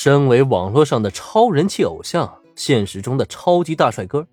[0.00, 4.24] 身为网络上的超人气偶像，现实中的超级大帅哥，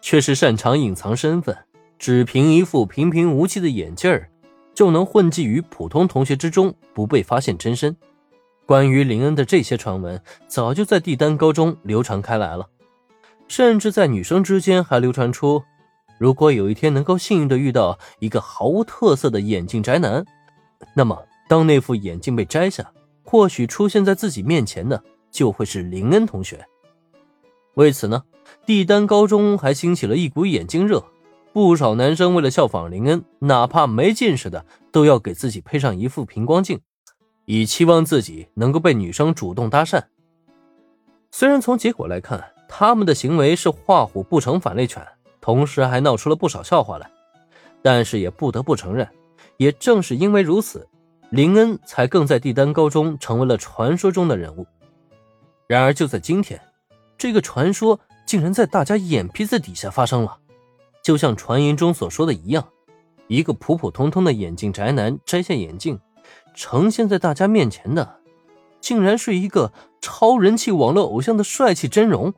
[0.00, 1.58] 却是擅长隐藏身份，
[1.98, 4.30] 只凭一副平平无奇的眼镜儿，
[4.72, 7.96] 就能混迹于普通同学之中，不被发现真身。
[8.64, 12.68] 关于林恩的这些传闻，早就在帝丹高中流传开来了，
[13.48, 15.60] 甚至在女生之间还流传出，
[16.20, 20.24] 如果有一天能够幸运的遇到一个毫无特色的眼镜宅男，
[20.94, 22.88] 那么当那副眼镜被摘下。
[23.30, 25.00] 或许出现在自己面前的
[25.30, 26.66] 就会是林恩同学。
[27.74, 28.24] 为此呢，
[28.66, 31.04] 帝丹高中还兴起了一股眼镜热，
[31.52, 36.80] 不少男生为了效仿林恩，哪怕没近视的都要给自己配上一副平光镜，
[37.44, 40.02] 以期望自己能够被女生主动搭讪。
[41.30, 45.06] 虽然从结果来看，他们的行为是画虎不成反类犬，
[45.40, 47.08] 同时还闹出了不少笑话来，
[47.80, 49.08] 但是也不得不承认，
[49.56, 50.88] 也正是因为如此。
[51.30, 54.66] 林恩才更在帝丹高中成为了传说中的人物。
[55.68, 56.60] 然而，就在今天，
[57.16, 60.38] 这个传说竟然在大家眼皮子底下发生了。
[61.04, 62.68] 就像传言中所说的一样，
[63.28, 66.00] 一个普普通通的眼镜宅男摘下眼镜，
[66.52, 68.16] 呈现在大家面前的，
[68.80, 72.34] 竟然是一个超人气网络偶像的帅气真容。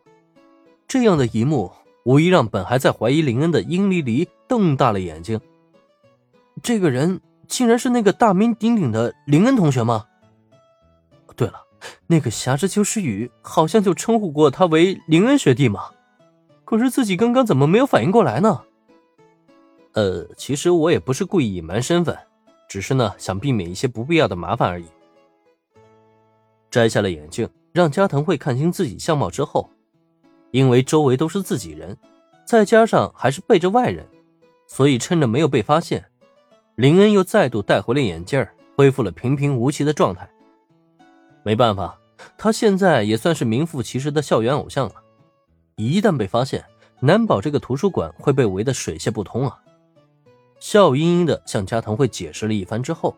[0.87, 1.73] 这样的一幕，
[2.05, 5.41] 无疑让本还在怀疑林恩的英离离瞪大了眼睛。
[6.63, 7.23] 这个人。
[7.47, 10.07] 竟然是那个大名鼎鼎的林恩同学吗？
[11.37, 11.55] 对了，
[12.07, 15.91] 那个侠之秋诗雨好像就称呼过他为林恩学弟嘛。
[16.65, 18.63] 可是自己刚刚怎么没有反应过来呢？
[19.93, 22.17] 呃，其实我也不是故意隐瞒身份，
[22.69, 24.87] 只是呢想避免一些不必要的麻烦而已。
[26.71, 29.69] 摘下了眼镜，让加藤会看清自己相貌之后，
[30.51, 31.99] 因为周围都是自己人，
[32.47, 34.07] 再加上还是背着外人，
[34.67, 36.07] 所以趁着没有被发现。
[36.83, 38.45] 林恩又再度戴回了眼镜
[38.77, 40.29] 恢复了平平无奇的状态。
[41.45, 41.97] 没办法，
[42.37, 44.95] 他现在也算是名副其实的校园偶像了。
[45.77, 46.65] 一旦被发现，
[46.99, 49.61] 难保这个图书馆会被围得水泄不通啊！
[50.59, 53.17] 笑盈盈的向加藤会解释了一番之后，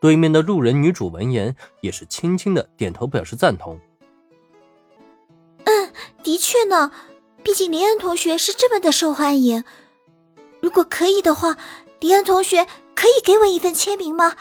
[0.00, 3.76] 对面的路人女主闻言也是轻轻的点头表示赞同。
[5.64, 5.92] 嗯，
[6.22, 6.92] 的确呢，
[7.42, 9.64] 毕竟林恩同学是这么的受欢迎。
[10.62, 11.56] 如果可以的话，
[11.98, 12.68] 林恩同学。
[13.00, 14.36] 可以给我一份签名吗？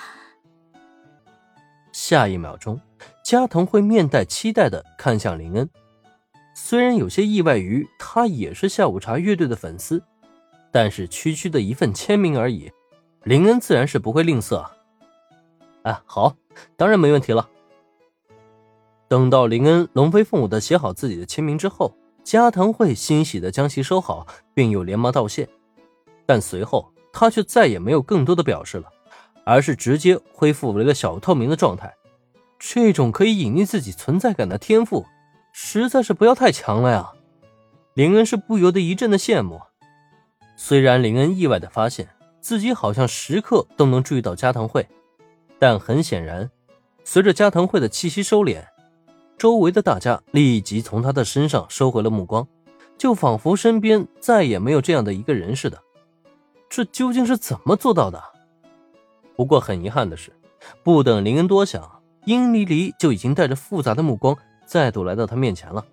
[1.93, 2.81] 下一秒钟，
[3.23, 5.69] 加藤会面带期待的看向林恩。
[6.53, 10.03] 虽然有些意外于他也是下午茶乐队的粉丝，
[10.73, 12.69] 但是区区的一份签名而已，
[13.23, 14.65] 林恩自然是不会吝啬。
[15.83, 16.35] 哎，好，
[16.75, 17.49] 当然没问题了。
[19.07, 25.47] 等到林恩龙飞凤舞的写好自己的签名之后，加藤会欣喜的将其收好，并又连忙道谢，
[26.25, 26.91] 但随后。
[27.19, 28.85] 他却再也没有更多的表示了，
[29.43, 31.93] 而是直接恢复为了小透明的状态。
[32.57, 35.05] 这种可以隐匿自己存在感的天赋，
[35.51, 37.11] 实在是不要太强了呀！
[37.93, 39.59] 林恩是不由得一阵的羡慕。
[40.55, 42.07] 虽然林恩意外的发现
[42.39, 44.87] 自己好像时刻都能注意到加藤会，
[45.59, 46.49] 但很显然，
[47.03, 48.63] 随着加藤会的气息收敛，
[49.37, 52.47] 周围的大家立即从他的身上收回了目光，
[52.97, 55.83] 就仿佛身边再也没有这样的一个人似的。
[56.69, 58.23] 这究竟是怎么做到的？
[59.35, 60.31] 不过很遗憾的是，
[60.83, 65.83] 不等林恩多想，殷离离就已经带着复杂的目光再度来到他面前了。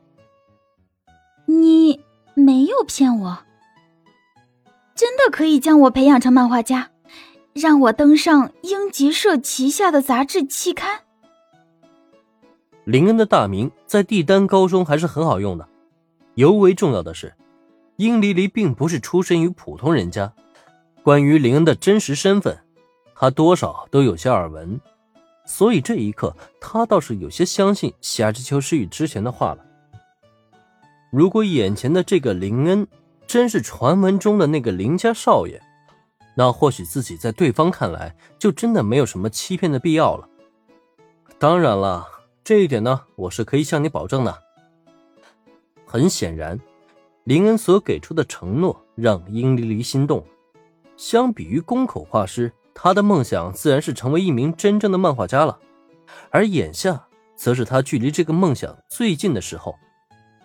[1.46, 2.00] 你
[2.34, 3.38] 没有骗我，
[4.94, 6.90] 真的可以将我培养成漫画家，
[7.54, 11.02] 让我登上英吉社旗下的杂志期刊。
[12.84, 15.68] 林恩的大名在帝丹高中还是很好用的，
[16.34, 17.34] 尤为重要的是，
[17.96, 20.32] 殷离离并不是出身于普通人家。
[21.06, 22.58] 关于林恩的真实身份，
[23.14, 24.80] 他多少都有些耳闻，
[25.44, 29.64] 所以这一刻他倒是有些相信夏之秋诗雨之前的话了。
[31.12, 32.88] 如果眼前的这个林恩
[33.24, 35.62] 真是传闻中的那个林家少爷，
[36.34, 40.28] 那或许自己在对方看来就真的没有什么欺骗的必要了。
[41.38, 42.04] 当然了，
[42.42, 44.36] 这一点呢，我是可以向你保证的。
[45.86, 46.58] 很显然，
[47.22, 50.26] 林恩所给出的承诺让殷离离心动。
[50.96, 55.58] 相比于宫口画师，他的梦想自然是成为一名真正的漫画家了。
[56.30, 59.74] 而眼下，则是他距离这个梦想最近的时候。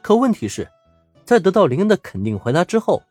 [0.02, 0.68] 可问题是，
[1.24, 3.02] 在得到林恩的肯定回答之后，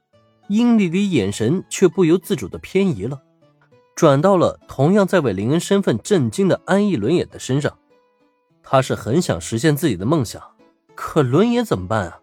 [0.48, 3.22] 殷丽丽眼神却不由自主的偏移了，
[3.94, 7.78] 转到了同样在为林恩身份震惊的安逸轮眼的身上。
[8.62, 10.42] 他是很想实现自己的梦想，
[10.94, 12.20] 可轮眼怎么办啊？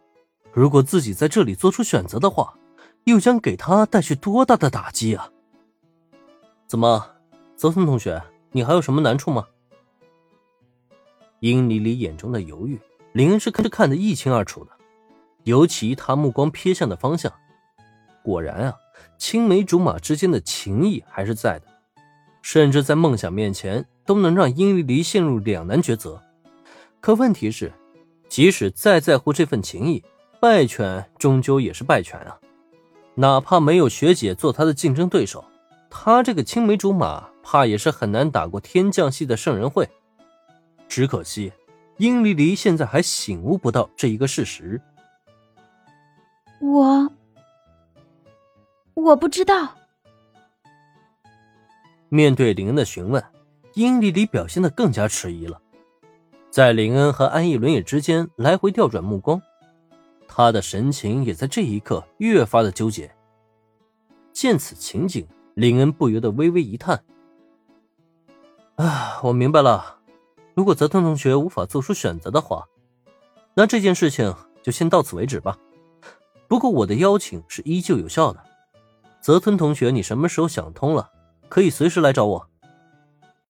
[0.53, 2.53] 如果自己在这里做出选择的话。
[3.07, 5.31] 又将给他带去多大的打击啊！
[6.67, 7.07] 怎么，
[7.55, 8.21] 泽村同学，
[8.51, 9.47] 你还有什么难处吗？
[11.39, 12.77] 殷离离眼中的犹豫，
[13.13, 14.71] 林恩是看着看得一清二楚的。
[15.45, 17.31] 尤其他目光瞥向的方向，
[18.21, 18.75] 果然啊，
[19.17, 21.67] 青梅竹马之间的情谊还是在的，
[22.41, 26.21] 甚至在梦想面前都能让殷离离陷入两难抉择。
[26.99, 27.71] 可问题是，
[28.27, 30.03] 即使再在乎这份情谊，
[30.41, 32.37] 败犬终究也是败犬啊！
[33.19, 35.43] 哪怕没有学姐做他的竞争对手，
[35.89, 39.89] 他这个青梅竹马，怕也是很难打过天降系的圣人会。
[40.87, 41.51] 只可惜，
[41.97, 44.79] 殷离离现在还醒悟不到这一个事实。
[46.61, 47.11] 我，
[48.93, 49.73] 我不知道。
[52.09, 53.23] 面对林恩的询问，
[53.73, 55.59] 殷离离表现的更加迟疑了，
[56.51, 59.41] 在林恩和安逸轮也之间来回调转目光，
[60.27, 63.11] 他的神情也在这一刻越发的纠结。
[64.33, 67.03] 见此情景，林恩不由得微微一叹
[68.75, 69.99] ：“啊，我明白了，
[70.53, 72.67] 如果泽腾同学无法做出选择的话，
[73.55, 75.57] 那这件事情就先到此为止吧。”
[76.47, 78.41] 不过我的邀请是依旧有效的，
[79.19, 81.09] 泽吞同学，你什么时候想通了，
[81.49, 82.49] 可以随时来找我。